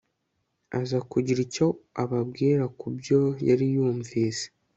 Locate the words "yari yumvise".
3.47-4.45